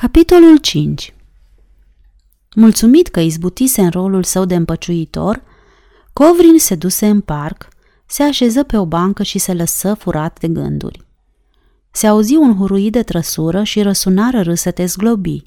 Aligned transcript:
Capitolul 0.00 0.56
5 0.56 1.14
Mulțumit 2.56 3.08
că 3.08 3.20
izbutise 3.20 3.80
în 3.80 3.90
rolul 3.90 4.22
său 4.22 4.44
de 4.44 4.54
împăciuitor, 4.54 5.42
Covrin 6.12 6.58
se 6.58 6.74
duse 6.74 7.06
în 7.06 7.20
parc, 7.20 7.68
se 8.06 8.22
așeză 8.22 8.62
pe 8.62 8.76
o 8.76 8.86
bancă 8.86 9.22
și 9.22 9.38
se 9.38 9.54
lăsă 9.54 9.94
furat 9.94 10.38
de 10.40 10.48
gânduri. 10.48 11.04
Se 11.90 12.06
auzi 12.06 12.34
un 12.34 12.56
huruit 12.56 12.92
de 12.92 13.02
trăsură 13.02 13.62
și 13.62 13.82
răsunară 13.82 14.40
râsete 14.42 14.86
zglobii. 14.86 15.44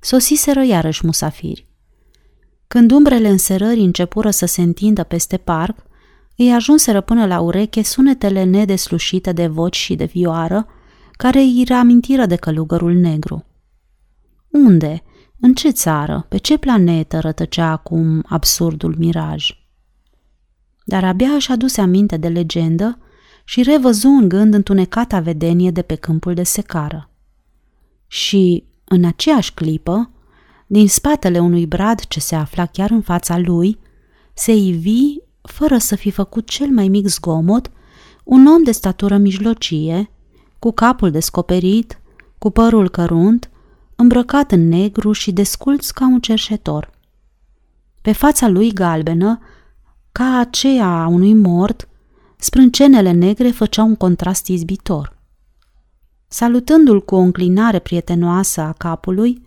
Sosiseră 0.00 0.62
iarăși 0.64 1.06
musafiri. 1.06 1.66
Când 2.68 2.90
umbrele 2.90 3.28
înserării 3.28 3.84
începură 3.84 4.30
să 4.30 4.46
se 4.46 4.62
întindă 4.62 5.02
peste 5.02 5.36
parc, 5.36 5.76
îi 6.36 6.52
ajunseră 6.52 7.00
până 7.00 7.26
la 7.26 7.40
ureche 7.40 7.82
sunetele 7.82 8.44
nedeslușite 8.44 9.32
de 9.32 9.46
voci 9.46 9.76
și 9.76 9.94
de 9.94 10.04
vioară, 10.04 10.66
care 11.12 11.38
îi 11.38 11.64
reamintiră 11.66 12.26
de 12.26 12.36
călugărul 12.36 12.92
negru. 12.92 13.42
Unde, 14.50 15.02
în 15.40 15.54
ce 15.54 15.70
țară, 15.70 16.26
pe 16.28 16.36
ce 16.36 16.58
planetă 16.58 17.18
rătăcea 17.18 17.70
acum 17.70 18.24
absurdul 18.28 18.94
miraj? 18.98 19.50
Dar 20.84 21.04
abia 21.04 21.28
își 21.28 21.50
aduse 21.50 21.80
aminte 21.80 22.16
de 22.16 22.28
legendă 22.28 22.98
și 23.44 23.62
revăzu 23.62 24.08
în 24.08 24.28
gând 24.28 24.54
întunecata 24.54 25.20
vedenie 25.20 25.70
de 25.70 25.82
pe 25.82 25.94
câmpul 25.94 26.34
de 26.34 26.42
secară. 26.42 27.10
Și, 28.06 28.64
în 28.84 29.04
aceeași 29.04 29.54
clipă, 29.54 30.10
din 30.66 30.88
spatele 30.88 31.38
unui 31.38 31.66
brad 31.66 32.00
ce 32.00 32.20
se 32.20 32.34
afla 32.34 32.66
chiar 32.66 32.90
în 32.90 33.00
fața 33.00 33.38
lui, 33.38 33.78
se 34.34 34.52
ivi, 34.52 35.16
fără 35.42 35.78
să 35.78 35.96
fi 35.96 36.10
făcut 36.10 36.48
cel 36.48 36.68
mai 36.68 36.88
mic 36.88 37.06
zgomot, 37.06 37.70
un 38.24 38.46
om 38.46 38.62
de 38.62 38.70
statură 38.70 39.16
mijlocie, 39.16 40.10
cu 40.58 40.72
capul 40.72 41.10
descoperit, 41.10 42.00
cu 42.38 42.50
părul 42.50 42.88
cărunt, 42.88 43.50
îmbrăcat 44.00 44.52
în 44.52 44.68
negru 44.68 45.12
și 45.12 45.32
desculț 45.32 45.90
ca 45.90 46.06
un 46.06 46.20
cerșetor. 46.20 46.90
Pe 48.02 48.12
fața 48.12 48.48
lui 48.48 48.72
galbenă, 48.72 49.38
ca 50.12 50.38
aceea 50.38 50.86
a 50.86 51.06
unui 51.06 51.34
mort, 51.34 51.88
sprâncenele 52.36 53.10
negre 53.10 53.50
făceau 53.50 53.86
un 53.86 53.96
contrast 53.96 54.46
izbitor. 54.46 55.16
Salutându-l 56.28 57.04
cu 57.04 57.14
o 57.14 57.18
înclinare 57.18 57.78
prietenoasă 57.78 58.60
a 58.60 58.72
capului, 58.72 59.46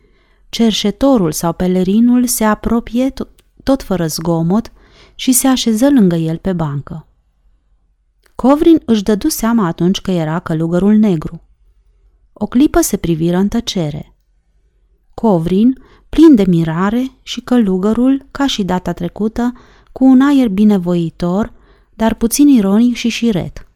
cerșetorul 0.50 1.32
sau 1.32 1.54
pelerinul 1.54 2.26
se 2.26 2.44
apropie 2.44 3.10
tot, 3.10 3.30
tot 3.64 3.84
fără 3.84 4.08
zgomot 4.08 4.72
și 5.16 5.32
se 5.32 5.48
așeză 5.48 5.90
lângă 5.90 6.16
el 6.16 6.38
pe 6.38 6.54
bancă. 6.54 7.08
Covrin 8.36 8.82
își 8.86 9.04
dădu 9.04 9.28
seama 9.28 9.66
atunci 9.66 10.02
că 10.02 10.12
era 10.12 10.40
călugărul 10.40 10.96
negru. 10.96 11.42
O 12.34 12.46
clipă 12.46 12.82
se 12.82 12.98
priviră 12.98 13.38
în 13.38 13.48
tăcere. 13.48 14.11
Covrin, 15.22 15.78
plin 16.10 16.36
de 16.36 16.44
mirare, 16.48 17.12
și 17.24 17.42
călugărul, 17.42 18.26
ca 18.32 18.48
și 18.48 18.64
data 18.64 18.94
trecută, 18.94 19.54
cu 19.92 20.06
un 20.06 20.22
aer 20.22 20.48
binevoitor, 20.48 21.54
dar 21.94 22.14
puțin 22.14 22.48
ironic 22.48 22.96
și 22.96 23.10
șiret. 23.10 23.68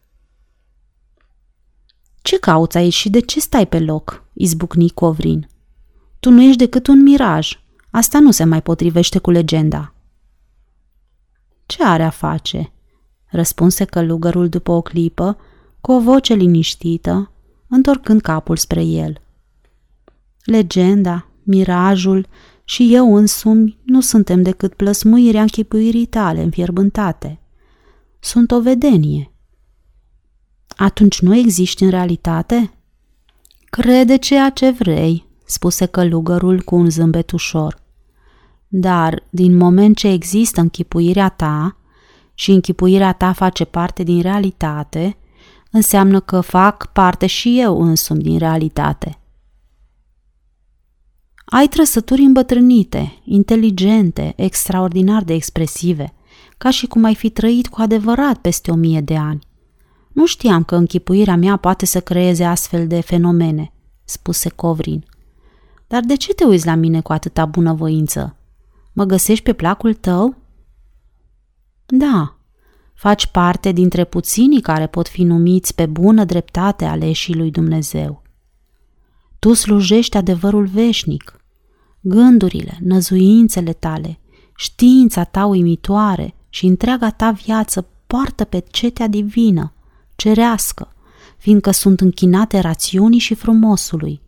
Ce 2.22 2.38
cauți 2.38 2.76
aici 2.76 2.92
și 2.92 3.10
de 3.10 3.20
ce 3.20 3.40
stai 3.40 3.66
pe 3.66 3.80
loc?" 3.80 4.24
izbucni 4.32 4.90
Covrin. 4.90 5.48
Tu 6.20 6.30
nu 6.30 6.42
ești 6.42 6.58
decât 6.58 6.86
un 6.86 7.02
miraj. 7.02 7.60
Asta 7.90 8.20
nu 8.20 8.30
se 8.30 8.44
mai 8.44 8.62
potrivește 8.62 9.18
cu 9.18 9.30
legenda." 9.30 9.94
Ce 11.66 11.84
are 11.84 12.02
a 12.02 12.10
face?" 12.10 12.72
răspunse 13.26 13.84
călugărul 13.84 14.48
după 14.48 14.72
o 14.72 14.82
clipă, 14.82 15.38
cu 15.80 15.92
o 15.92 16.00
voce 16.00 16.34
liniștită, 16.34 17.30
întorcând 17.68 18.20
capul 18.20 18.56
spre 18.56 18.82
el. 18.82 19.20
Legenda, 20.44 21.25
mirajul 21.46 22.26
și 22.64 22.94
eu 22.94 23.14
însumi 23.14 23.78
nu 23.84 24.00
suntem 24.00 24.42
decât 24.42 24.74
plăsmuirea 24.74 25.40
închipuirii 25.40 26.06
tale 26.06 26.42
înfierbântate. 26.42 27.40
Sunt 28.18 28.50
o 28.50 28.60
vedenie. 28.60 29.30
Atunci 30.68 31.20
nu 31.20 31.34
existi 31.36 31.82
în 31.82 31.90
realitate? 31.90 32.70
Crede 33.64 34.16
ceea 34.16 34.50
ce 34.50 34.70
vrei, 34.70 35.26
spuse 35.44 35.86
călugărul 35.86 36.62
cu 36.62 36.74
un 36.76 36.90
zâmbet 36.90 37.30
ușor. 37.30 37.82
Dar, 38.68 39.22
din 39.30 39.56
moment 39.56 39.96
ce 39.96 40.08
există 40.08 40.60
închipuirea 40.60 41.28
ta 41.28 41.76
și 42.34 42.50
închipuirea 42.50 43.12
ta 43.12 43.32
face 43.32 43.64
parte 43.64 44.02
din 44.02 44.20
realitate, 44.20 45.16
înseamnă 45.70 46.20
că 46.20 46.40
fac 46.40 46.92
parte 46.92 47.26
și 47.26 47.60
eu 47.60 47.82
însumi 47.82 48.22
din 48.22 48.38
realitate. 48.38 49.20
Ai 51.48 51.68
trăsături 51.68 52.22
îmbătrânite, 52.22 53.18
inteligente, 53.24 54.32
extraordinar 54.36 55.24
de 55.24 55.34
expresive, 55.34 56.14
ca 56.58 56.70
și 56.70 56.86
cum 56.86 57.04
ai 57.04 57.14
fi 57.14 57.30
trăit 57.30 57.68
cu 57.68 57.80
adevărat 57.80 58.38
peste 58.38 58.70
o 58.70 58.74
mie 58.74 59.00
de 59.00 59.16
ani. 59.16 59.46
Nu 60.12 60.26
știam 60.26 60.64
că 60.64 60.76
închipuirea 60.76 61.36
mea 61.36 61.56
poate 61.56 61.86
să 61.86 62.00
creeze 62.00 62.44
astfel 62.44 62.86
de 62.86 63.00
fenomene, 63.00 63.72
spuse 64.04 64.48
Covrin. 64.48 65.04
Dar 65.86 66.00
de 66.00 66.14
ce 66.14 66.34
te 66.34 66.44
uiți 66.44 66.66
la 66.66 66.74
mine 66.74 67.00
cu 67.00 67.12
atâta 67.12 67.44
bunăvoință? 67.44 68.36
Mă 68.92 69.04
găsești 69.04 69.44
pe 69.44 69.52
placul 69.52 69.94
tău? 69.94 70.34
Da, 71.86 72.36
faci 72.94 73.26
parte 73.26 73.72
dintre 73.72 74.04
puținii 74.04 74.60
care 74.60 74.86
pot 74.86 75.08
fi 75.08 75.22
numiți 75.22 75.74
pe 75.74 75.86
bună 75.86 76.24
dreptate 76.24 76.84
aleșii 76.84 77.34
lui 77.34 77.50
Dumnezeu. 77.50 78.22
Tu 79.46 79.52
slujești 79.52 80.16
adevărul 80.16 80.66
veșnic. 80.66 81.40
Gândurile, 82.00 82.78
năzuințele 82.80 83.72
tale, 83.72 84.18
știința 84.56 85.24
ta 85.24 85.44
uimitoare 85.44 86.34
și 86.48 86.66
întreaga 86.66 87.10
ta 87.10 87.30
viață 87.30 87.88
poartă 88.06 88.44
pe 88.44 88.64
cetea 88.70 89.06
divină, 89.06 89.72
cerească, 90.16 90.92
fiindcă 91.38 91.70
sunt 91.70 92.00
închinate 92.00 92.58
rațiunii 92.58 93.18
și 93.18 93.34
frumosului. 93.34 94.20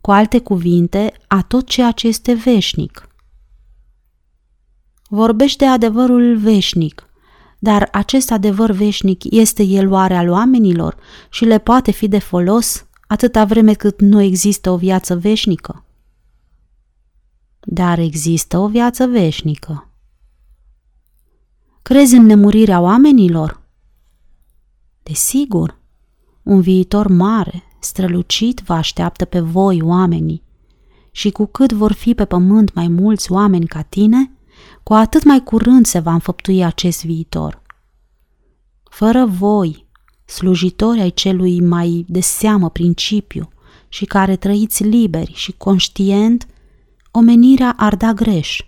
Cu 0.00 0.10
alte 0.10 0.38
cuvinte, 0.38 1.12
a 1.26 1.42
tot 1.42 1.66
ceea 1.66 1.90
ce 1.90 2.06
este 2.06 2.32
veșnic. 2.32 3.08
Vorbește 5.08 5.64
de 5.64 5.70
adevărul 5.70 6.36
veșnic, 6.36 7.06
dar 7.58 7.88
acest 7.92 8.30
adevăr 8.30 8.70
veșnic 8.70 9.22
este 9.30 9.62
el 9.62 9.92
oare 9.92 10.16
al 10.16 10.28
oamenilor 10.28 10.96
și 11.30 11.44
le 11.44 11.58
poate 11.58 11.90
fi 11.90 12.08
de 12.08 12.18
folos 12.18 12.87
atâta 13.08 13.44
vreme 13.44 13.74
cât 13.74 14.00
nu 14.00 14.20
există 14.20 14.70
o 14.70 14.76
viață 14.76 15.16
veșnică? 15.16 15.84
Dar 17.60 17.98
există 17.98 18.58
o 18.58 18.68
viață 18.68 19.06
veșnică. 19.06 19.88
Crezi 21.82 22.14
în 22.14 22.26
nemurirea 22.26 22.80
oamenilor? 22.80 23.62
Desigur, 25.02 25.78
un 26.42 26.60
viitor 26.60 27.06
mare, 27.06 27.62
strălucit 27.80 28.60
vă 28.60 28.72
așteaptă 28.72 29.24
pe 29.24 29.40
voi, 29.40 29.82
oamenii, 29.82 30.42
și 31.10 31.30
cu 31.30 31.46
cât 31.46 31.72
vor 31.72 31.92
fi 31.92 32.14
pe 32.14 32.24
pământ 32.24 32.74
mai 32.74 32.88
mulți 32.88 33.32
oameni 33.32 33.66
ca 33.66 33.82
tine, 33.82 34.32
cu 34.82 34.94
atât 34.94 35.24
mai 35.24 35.42
curând 35.42 35.86
se 35.86 35.98
va 35.98 36.12
înfăptui 36.12 36.64
acest 36.64 37.04
viitor. 37.04 37.62
Fără 38.90 39.24
voi, 39.24 39.86
slujitori 40.28 41.00
ai 41.00 41.10
celui 41.10 41.60
mai 41.60 42.04
de 42.08 42.20
seamă 42.20 42.70
principiu 42.70 43.48
și 43.88 44.04
care 44.04 44.36
trăiți 44.36 44.82
liberi 44.82 45.32
și 45.34 45.52
conștient, 45.52 46.46
omenirea 47.10 47.74
ar 47.76 47.96
da 47.96 48.12
greș. 48.12 48.62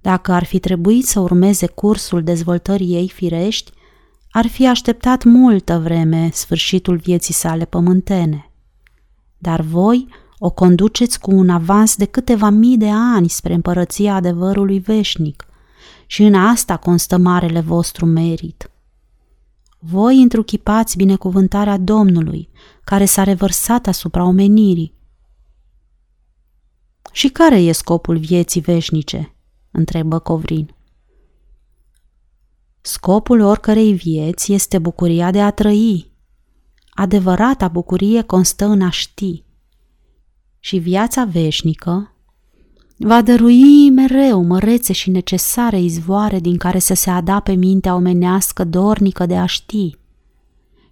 Dacă 0.00 0.32
ar 0.32 0.44
fi 0.44 0.58
trebuit 0.58 1.06
să 1.06 1.20
urmeze 1.20 1.66
cursul 1.66 2.22
dezvoltării 2.22 2.94
ei 2.94 3.08
firești, 3.08 3.72
ar 4.30 4.46
fi 4.46 4.66
așteptat 4.66 5.24
multă 5.24 5.78
vreme 5.78 6.30
sfârșitul 6.32 6.96
vieții 6.96 7.34
sale 7.34 7.64
pământene. 7.64 8.50
Dar 9.38 9.60
voi 9.60 10.08
o 10.38 10.50
conduceți 10.50 11.20
cu 11.20 11.34
un 11.34 11.48
avans 11.48 11.96
de 11.96 12.04
câteva 12.04 12.48
mii 12.48 12.76
de 12.76 12.90
ani 12.90 13.28
spre 13.28 13.54
împărăția 13.54 14.14
adevărului 14.14 14.78
veșnic 14.78 15.46
și 16.06 16.22
în 16.22 16.34
asta 16.34 16.76
constă 16.76 17.16
marele 17.16 17.60
vostru 17.60 18.06
merit. 18.06 18.68
Voi 19.86 20.22
întruchipați 20.22 20.96
binecuvântarea 20.96 21.76
Domnului, 21.76 22.48
care 22.84 23.04
s-a 23.04 23.22
revărsat 23.22 23.86
asupra 23.86 24.24
omenirii. 24.24 24.94
Și 27.12 27.28
care 27.28 27.56
e 27.56 27.72
scopul 27.72 28.18
vieții 28.18 28.60
veșnice? 28.60 29.34
întrebă 29.70 30.18
Covrin. 30.18 30.74
Scopul 32.80 33.40
oricărei 33.40 33.92
vieți 33.92 34.52
este 34.52 34.78
bucuria 34.78 35.30
de 35.30 35.42
a 35.42 35.50
trăi. 35.50 36.12
Adevărata 36.90 37.68
bucurie 37.68 38.22
constă 38.22 38.64
în 38.64 38.82
a 38.82 38.90
ști. 38.90 39.44
Și 40.58 40.78
viața 40.78 41.24
veșnică 41.24 42.13
va 42.96 43.22
dărui 43.22 43.90
mereu 43.90 44.42
mărețe 44.42 44.92
și 44.92 45.10
necesare 45.10 45.80
izvoare 45.80 46.40
din 46.40 46.56
care 46.56 46.78
să 46.78 46.94
se 46.94 47.10
adape 47.10 47.52
mintea 47.52 47.94
omenească 47.94 48.64
dornică 48.64 49.26
de 49.26 49.36
a 49.36 49.46
ști. 49.46 49.96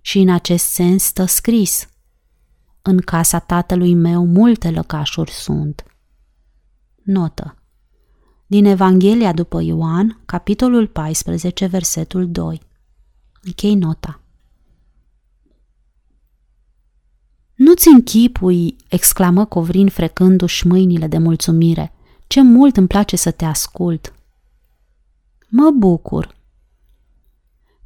Și 0.00 0.19
în 0.19 0.28
acest 0.28 0.64
sens 0.64 1.02
stă 1.02 1.25
scris. 1.25 1.87
În 2.82 2.99
casa 2.99 3.38
tatălui 3.38 3.94
meu 3.94 4.26
multe 4.26 4.70
lăcașuri 4.70 5.31
sunt. 5.31 5.84
Notă. 7.02 7.56
Din 8.46 8.64
Evanghelia 8.64 9.32
după 9.32 9.62
Ioan, 9.62 10.20
capitolul 10.25 10.87
14, 10.87 11.66
versetul 11.66 12.31
2. 12.31 12.60
Închei 13.43 13.75
nota. 13.75 14.21
Nu-ți 17.54 17.88
închipui, 17.88 18.76
exclamă 18.88 19.44
Covrin 19.44 19.88
frecându-și 19.88 20.66
mâinile 20.66 21.06
de 21.06 21.19
mulțumire. 21.19 21.93
Ce 22.26 22.43
mult 22.43 22.76
îmi 22.76 22.87
place 22.87 23.16
să 23.16 23.31
te 23.31 23.44
ascult. 23.44 24.14
Mă 25.49 25.70
bucur. 25.70 26.34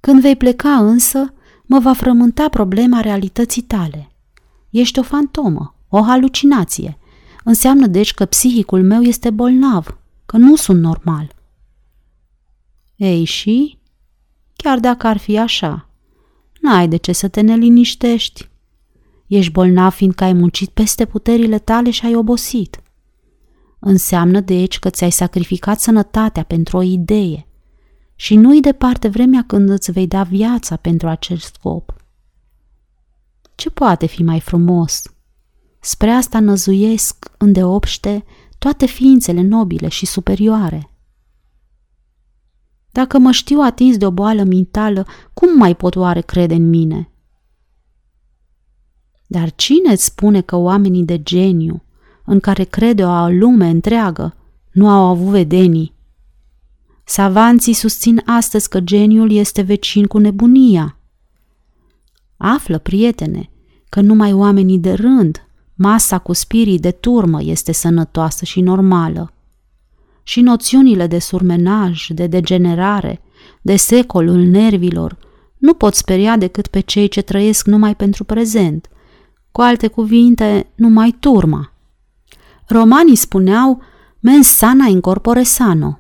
Când 0.01 0.21
vei 0.21 0.37
pleca 0.37 0.77
însă, 0.77 1.33
mă 1.65 1.79
va 1.79 1.93
frământa 1.93 2.49
problema 2.49 3.01
realității 3.01 3.63
tale. 3.63 4.11
Ești 4.71 4.99
o 4.99 5.03
fantomă, 5.03 5.75
o 5.89 6.03
halucinație. 6.03 6.99
Înseamnă 7.45 7.87
deci 7.87 8.15
că 8.15 8.25
psihicul 8.25 8.83
meu 8.83 9.03
este 9.03 9.31
bolnav, 9.31 9.99
că 10.27 10.37
nu 10.37 10.57
sunt 10.57 10.81
normal. 10.81 11.35
Ei 12.97 13.25
și? 13.25 13.79
Chiar 14.57 14.79
dacă 14.79 15.07
ar 15.07 15.17
fi 15.17 15.39
așa, 15.39 15.89
n-ai 16.61 16.89
de 16.89 16.97
ce 16.97 17.13
să 17.13 17.29
te 17.29 17.41
neliniștești. 17.41 18.49
Ești 19.27 19.53
bolnav 19.53 19.93
fiindcă 19.93 20.25
ai 20.25 20.33
muncit 20.33 20.69
peste 20.69 21.05
puterile 21.05 21.59
tale 21.59 21.91
și 21.91 22.05
ai 22.07 22.15
obosit. 22.15 22.81
Înseamnă 23.79 24.41
deci 24.41 24.79
că 24.79 24.91
ți-ai 24.91 25.11
sacrificat 25.11 25.81
sănătatea 25.81 26.43
pentru 26.43 26.77
o 26.77 26.83
idee 26.83 27.47
și 28.15 28.37
nu-i 28.37 28.61
departe 28.61 29.09
vremea 29.09 29.45
când 29.47 29.69
îți 29.69 29.91
vei 29.91 30.07
da 30.07 30.23
viața 30.23 30.77
pentru 30.77 31.09
acest 31.09 31.55
scop. 31.55 31.95
Ce 33.55 33.71
poate 33.71 34.07
fi 34.07 34.23
mai 34.23 34.41
frumos? 34.41 35.03
Spre 35.81 36.11
asta 36.11 36.41
năzuiesc 36.41 37.31
îndeopște 37.39 38.25
toate 38.59 38.87
ființele 38.87 39.43
nobile 39.43 39.89
și 39.89 40.07
superioare. 40.07 40.91
Dacă 42.91 43.19
mă 43.19 43.31
știu 43.31 43.61
atins 43.61 43.97
de 43.97 44.07
o 44.07 44.11
boală 44.11 44.43
mentală, 44.43 45.07
cum 45.35 45.57
mai 45.57 45.77
pot 45.77 45.97
oare 45.97 46.21
crede 46.21 46.55
în 46.55 46.69
mine? 46.69 47.11
Dar 49.27 49.55
cine 49.55 49.93
îți 49.93 50.05
spune 50.05 50.41
că 50.41 50.57
oamenii 50.57 51.05
de 51.05 51.23
geniu, 51.23 51.83
în 52.25 52.41
care 52.41 52.65
crede 52.65 53.05
o 53.05 53.29
lume 53.29 53.69
întreagă, 53.69 54.37
nu 54.73 54.89
au 54.89 55.05
avut 55.05 55.29
vedenii? 55.31 55.95
Savanții 57.05 57.73
susțin 57.73 58.23
astăzi 58.25 58.69
că 58.69 58.81
geniul 58.81 59.33
este 59.33 59.63
vecin 59.63 60.07
cu 60.07 60.19
nebunia. 60.19 60.97
Află, 62.37 62.79
prietene, 62.79 63.51
că 63.89 64.01
numai 64.01 64.33
oamenii 64.33 64.79
de 64.79 64.93
rând, 64.93 65.49
masa 65.75 66.19
cu 66.19 66.33
spirii 66.33 66.79
de 66.79 66.91
turmă 66.91 67.43
este 67.43 67.73
sănătoasă 67.73 68.45
și 68.45 68.61
normală. 68.61 69.33
Și 70.23 70.41
noțiunile 70.41 71.07
de 71.07 71.19
surmenaj, 71.19 72.07
de 72.09 72.27
degenerare, 72.27 73.21
de 73.63 73.77
secolul 73.77 74.39
nervilor, 74.39 75.19
nu 75.59 75.75
pot 75.75 75.95
speria 75.95 76.37
decât 76.37 76.67
pe 76.67 76.81
cei 76.81 77.09
ce 77.09 77.23
trăiesc 77.23 77.67
numai 77.67 77.97
pentru 77.97 78.25
prezent, 78.25 78.89
cu 79.57 79.63
alte 79.63 79.87
cuvinte, 79.89 80.67
numai 80.75 81.17
turma. 81.21 81.73
Romanii 82.67 83.17
spuneau 83.17 83.81
mens 84.21 84.47
sana 84.47 84.87
in 84.87 85.01
corpore 85.01 85.43
sano. 85.43 85.99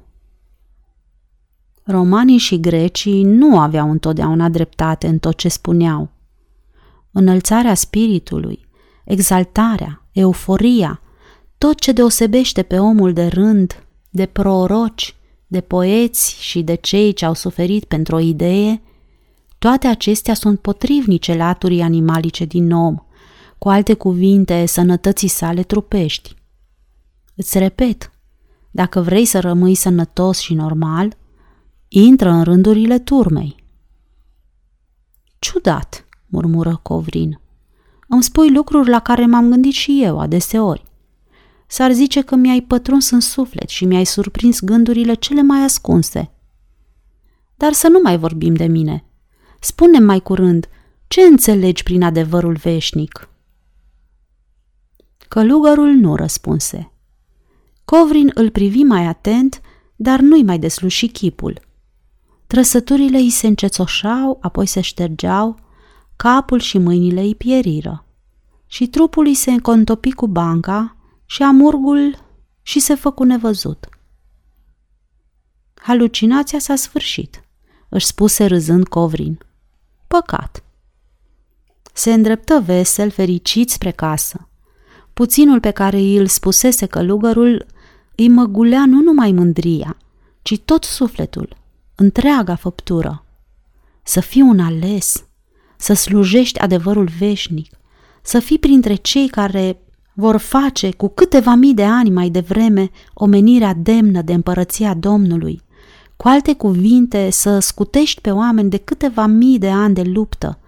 Romanii 1.84 2.38
și 2.38 2.60
grecii 2.60 3.22
nu 3.22 3.58
aveau 3.58 3.90
întotdeauna 3.90 4.48
dreptate 4.48 5.06
în 5.06 5.18
tot 5.18 5.36
ce 5.36 5.48
spuneau. 5.48 6.08
Înălțarea 7.12 7.74
spiritului, 7.74 8.68
exaltarea, 9.04 10.06
euforia, 10.12 11.00
tot 11.58 11.78
ce 11.78 11.92
deosebește 11.92 12.62
pe 12.62 12.78
omul 12.78 13.12
de 13.12 13.26
rând, 13.26 13.86
de 14.10 14.26
proroci, 14.26 15.16
de 15.46 15.60
poeți 15.60 16.42
și 16.42 16.62
de 16.62 16.74
cei 16.74 17.12
ce 17.12 17.24
au 17.24 17.34
suferit 17.34 17.84
pentru 17.84 18.14
o 18.14 18.18
idee, 18.18 18.82
toate 19.58 19.86
acestea 19.86 20.34
sunt 20.34 20.60
potrivnice 20.60 21.34
laturii 21.34 21.82
animalice 21.82 22.44
din 22.44 22.72
om, 22.72 22.96
cu 23.66 23.72
alte 23.72 23.94
cuvinte, 23.94 24.66
sănătății 24.66 25.28
sale 25.28 25.62
trupești. 25.62 26.34
Îți 27.34 27.58
repet, 27.58 28.10
dacă 28.70 29.00
vrei 29.00 29.24
să 29.24 29.40
rămâi 29.40 29.74
sănătos 29.74 30.38
și 30.38 30.54
normal, 30.54 31.16
intră 31.88 32.30
în 32.30 32.42
rândurile 32.42 32.98
turmei. 32.98 33.64
Ciudat, 35.38 36.06
murmură 36.26 36.80
Covrin. 36.82 37.40
Îmi 38.08 38.22
spui 38.22 38.52
lucruri 38.52 38.88
la 38.88 38.98
care 38.98 39.26
m-am 39.26 39.50
gândit 39.50 39.72
și 39.72 40.02
eu 40.02 40.18
adeseori. 40.18 40.84
S-ar 41.66 41.92
zice 41.92 42.20
că 42.20 42.34
mi-ai 42.34 42.60
pătruns 42.60 43.10
în 43.10 43.20
suflet 43.20 43.68
și 43.68 43.84
mi-ai 43.84 44.04
surprins 44.04 44.60
gândurile 44.60 45.14
cele 45.14 45.42
mai 45.42 45.62
ascunse. 45.62 46.30
Dar 47.56 47.72
să 47.72 47.88
nu 47.88 48.00
mai 48.02 48.18
vorbim 48.18 48.54
de 48.54 48.66
mine. 48.66 49.04
Spune 49.60 49.98
mai 49.98 50.20
curând, 50.20 50.68
ce 51.06 51.20
înțelegi 51.20 51.82
prin 51.82 52.02
adevărul 52.02 52.54
veșnic? 52.54 53.28
Călugărul 55.28 55.88
nu 55.90 56.16
răspunse. 56.16 56.90
Covrin 57.84 58.30
îl 58.34 58.50
privi 58.50 58.82
mai 58.82 59.06
atent, 59.06 59.60
dar 59.96 60.20
nu-i 60.20 60.42
mai 60.42 60.58
desluși 60.58 61.06
chipul. 61.06 61.60
Trăsăturile 62.46 63.18
îi 63.18 63.30
se 63.30 63.46
încețoșau, 63.46 64.38
apoi 64.40 64.66
se 64.66 64.80
ștergeau, 64.80 65.58
capul 66.16 66.60
și 66.60 66.78
mâinile 66.78 67.20
îi 67.20 67.34
pieriră. 67.34 68.04
Și 68.66 68.86
trupul 68.86 69.26
îi 69.26 69.34
se 69.34 69.50
încontopi 69.50 70.12
cu 70.12 70.26
banca 70.26 70.96
și 71.24 71.42
amurgul 71.42 72.18
și 72.62 72.80
se 72.80 72.94
făcu 72.94 73.22
nevăzut. 73.22 73.88
Halucinația 75.74 76.58
s-a 76.58 76.74
sfârșit, 76.74 77.44
își 77.88 78.06
spuse 78.06 78.44
râzând 78.44 78.88
Covrin. 78.88 79.38
Păcat. 80.06 80.64
Se 81.92 82.12
îndreptă 82.12 82.60
vesel, 82.60 83.10
fericit 83.10 83.70
spre 83.70 83.90
casă. 83.90 84.45
Puținul 85.16 85.60
pe 85.60 85.70
care 85.70 85.98
îl 85.98 86.26
spusese 86.26 86.86
călugărul 86.86 87.66
îi 88.16 88.28
măgulea 88.28 88.86
nu 88.86 89.00
numai 89.00 89.32
mândria, 89.32 89.96
ci 90.42 90.58
tot 90.58 90.84
sufletul, 90.84 91.56
întreaga 91.94 92.54
făptură. 92.54 93.24
Să 94.02 94.20
fii 94.20 94.40
un 94.40 94.60
ales, 94.60 95.26
să 95.76 95.92
slujești 95.92 96.58
adevărul 96.58 97.08
veșnic, 97.18 97.70
să 98.22 98.38
fii 98.38 98.58
printre 98.58 98.94
cei 98.94 99.28
care 99.28 99.78
vor 100.14 100.36
face 100.36 100.90
cu 100.90 101.08
câteva 101.08 101.54
mii 101.54 101.74
de 101.74 101.84
ani 101.84 102.10
mai 102.10 102.30
devreme 102.30 102.90
omenirea 103.14 103.74
demnă 103.74 104.22
de 104.22 104.32
împărăția 104.32 104.94
Domnului, 104.94 105.60
cu 106.16 106.28
alte 106.28 106.54
cuvinte 106.54 107.30
să 107.30 107.58
scutești 107.58 108.20
pe 108.20 108.30
oameni 108.30 108.70
de 108.70 108.76
câteva 108.76 109.26
mii 109.26 109.58
de 109.58 109.68
ani 109.68 109.94
de 109.94 110.02
luptă, 110.02 110.58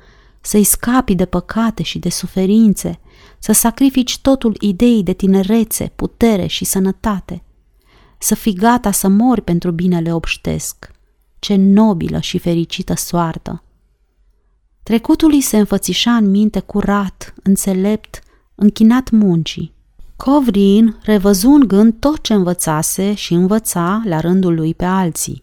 să-i 0.41 0.65
scapi 0.65 1.15
de 1.15 1.25
păcate 1.25 1.83
și 1.83 1.99
de 1.99 2.09
suferințe, 2.09 3.01
să 3.39 3.53
sacrifici 3.53 4.19
totul 4.19 4.57
ideii 4.61 5.03
de 5.03 5.13
tinerețe, 5.13 5.93
putere 5.97 6.47
și 6.47 6.65
sănătate, 6.65 7.43
să 8.19 8.35
fii 8.35 8.55
gata 8.55 8.91
să 8.91 9.09
mori 9.09 9.43
pentru 9.43 9.71
binele 9.71 10.13
obștesc. 10.13 10.91
Ce 11.39 11.57
nobilă 11.57 12.21
și 12.21 12.39
fericită 12.39 12.95
soartă! 12.95 13.63
Trecutul 14.83 15.33
îi 15.33 15.41
se 15.41 15.59
înfățișa 15.59 16.17
în 16.17 16.31
minte 16.31 16.61
curat, 16.61 17.35
înțelept, 17.43 18.23
închinat 18.55 19.11
muncii. 19.11 19.73
Covrin 20.17 20.99
revăzu 21.03 21.51
în 21.51 21.69
gând 21.69 21.95
tot 21.99 22.23
ce 22.23 22.33
învățase 22.33 23.15
și 23.15 23.33
învăța 23.33 24.03
la 24.05 24.21
rândul 24.21 24.55
lui 24.55 24.75
pe 24.75 24.85
alții. 24.85 25.43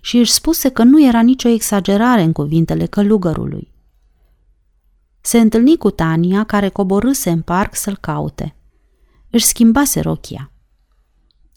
Și 0.00 0.18
își 0.18 0.32
spuse 0.32 0.68
că 0.68 0.82
nu 0.82 1.06
era 1.06 1.20
nicio 1.20 1.48
exagerare 1.48 2.22
în 2.22 2.32
cuvintele 2.32 2.86
călugărului. 2.86 3.68
Se 5.20 5.38
întâlni 5.38 5.76
cu 5.76 5.90
Tania, 5.90 6.44
care 6.44 6.68
coborâse 6.68 7.30
în 7.30 7.40
parc 7.40 7.74
să-l 7.74 7.96
caute. 7.96 8.54
Își 9.30 9.46
schimbase 9.46 10.00
rochia. 10.00 10.50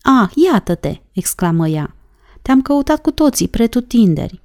Ah, 0.02 0.30
iată-te!" 0.36 1.02
exclamă 1.12 1.68
ea. 1.68 1.96
Te-am 2.42 2.62
căutat 2.62 3.02
cu 3.02 3.12
toții 3.12 3.48
pretutinderi. 3.48 4.42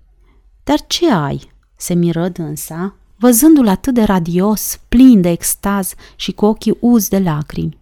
Dar 0.65 0.87
ce 0.87 1.13
ai?" 1.13 1.53
se 1.77 1.95
miră 1.95 2.29
dânsa, 2.29 2.97
văzându-l 3.17 3.69
atât 3.69 3.95
de 3.95 4.03
radios, 4.03 4.81
plin 4.89 5.21
de 5.21 5.29
extaz 5.29 5.95
și 6.17 6.33
cu 6.33 6.45
ochii 6.45 6.77
uzi 6.81 7.09
de 7.09 7.19
lacrimi. 7.19 7.79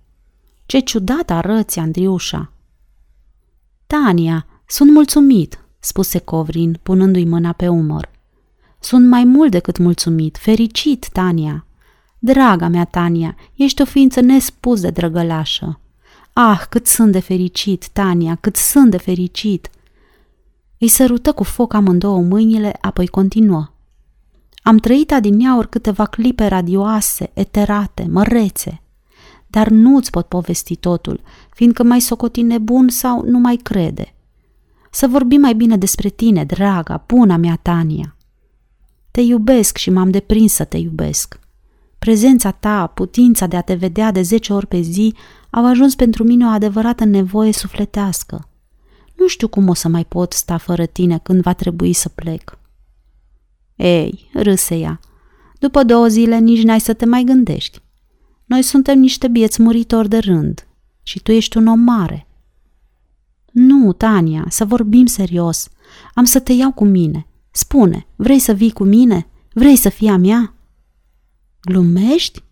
Ce 0.66 0.78
ciudat 0.78 1.30
arăți, 1.30 1.78
Andriușa! 1.78 2.52
Tania, 3.86 4.46
sunt 4.66 4.90
mulțumit, 4.90 5.58
spuse 5.78 6.18
Covrin, 6.18 6.80
punându-i 6.82 7.24
mâna 7.24 7.52
pe 7.52 7.68
umăr. 7.68 8.10
Sunt 8.84 9.08
mai 9.08 9.24
mult 9.24 9.50
decât 9.50 9.78
mulțumit, 9.78 10.38
fericit, 10.38 11.08
Tania. 11.08 11.66
Draga 12.18 12.68
mea, 12.68 12.84
Tania, 12.84 13.36
ești 13.54 13.82
o 13.82 13.84
ființă 13.84 14.20
nespus 14.20 14.80
de 14.80 14.90
drăgălașă. 14.90 15.80
Ah, 16.32 16.62
cât 16.68 16.86
sunt 16.86 17.12
de 17.12 17.20
fericit, 17.20 17.88
Tania, 17.88 18.34
cât 18.34 18.56
sunt 18.56 18.90
de 18.90 18.96
fericit! 18.96 19.70
Îi 20.78 20.88
sărută 20.88 21.32
cu 21.32 21.42
foc 21.42 21.74
amândouă 21.74 22.20
mâinile, 22.20 22.76
apoi 22.80 23.06
continuă. 23.06 23.68
Am 24.62 24.76
trăit 24.76 25.12
adineauri 25.12 25.68
câteva 25.68 26.04
clipe 26.04 26.46
radioase, 26.46 27.30
eterate, 27.34 28.06
mărețe, 28.10 28.82
dar 29.46 29.68
nu-ți 29.68 30.10
pot 30.10 30.26
povesti 30.26 30.76
totul, 30.76 31.20
fiindcă 31.50 31.82
mai 31.82 32.00
socoti 32.00 32.42
nebun 32.42 32.88
sau 32.88 33.24
nu 33.26 33.38
mai 33.38 33.56
crede. 33.56 34.14
Să 34.90 35.06
vorbim 35.06 35.40
mai 35.40 35.54
bine 35.54 35.76
despre 35.76 36.08
tine, 36.08 36.44
draga, 36.44 37.04
buna 37.06 37.36
mea 37.36 37.58
Tania. 37.62 38.13
Te 39.14 39.20
iubesc 39.20 39.76
și 39.76 39.90
m-am 39.90 40.10
deprins 40.10 40.52
să 40.52 40.64
te 40.64 40.76
iubesc. 40.76 41.38
Prezența 41.98 42.50
ta, 42.50 42.86
putința 42.86 43.46
de 43.46 43.56
a 43.56 43.60
te 43.60 43.74
vedea 43.74 44.10
de 44.10 44.22
zece 44.22 44.52
ori 44.52 44.66
pe 44.66 44.80
zi, 44.80 45.14
au 45.50 45.66
ajuns 45.66 45.94
pentru 45.94 46.24
mine 46.24 46.44
o 46.44 46.48
adevărată 46.48 47.04
nevoie 47.04 47.52
sufletească. 47.52 48.48
Nu 49.16 49.28
știu 49.28 49.48
cum 49.48 49.68
o 49.68 49.74
să 49.74 49.88
mai 49.88 50.04
pot 50.04 50.32
sta 50.32 50.56
fără 50.56 50.86
tine 50.86 51.18
când 51.18 51.42
va 51.42 51.52
trebui 51.52 51.92
să 51.92 52.08
plec. 52.08 52.58
Ei, 53.76 54.30
râse 54.32 54.76
ea, 54.76 55.00
după 55.58 55.82
două 55.82 56.06
zile 56.06 56.38
nici 56.38 56.62
n-ai 56.62 56.80
să 56.80 56.92
te 56.92 57.04
mai 57.04 57.22
gândești. 57.22 57.80
Noi 58.44 58.62
suntem 58.62 58.98
niște 58.98 59.28
bieți 59.28 59.62
muritori 59.62 60.08
de 60.08 60.18
rând 60.18 60.66
și 61.02 61.20
tu 61.20 61.32
ești 61.32 61.56
un 61.56 61.66
om 61.66 61.80
mare. 61.80 62.26
Nu, 63.52 63.92
Tania, 63.92 64.46
să 64.48 64.64
vorbim 64.64 65.06
serios. 65.06 65.68
Am 66.14 66.24
să 66.24 66.40
te 66.40 66.52
iau 66.52 66.72
cu 66.72 66.84
mine. 66.84 67.26
Spune, 67.56 68.06
vrei 68.16 68.38
să 68.38 68.52
vii 68.52 68.72
cu 68.72 68.84
mine? 68.84 69.26
Vrei 69.52 69.76
să 69.76 69.88
fii 69.88 70.08
a 70.08 70.16
mea? 70.16 70.54
Glumești? 71.60 72.42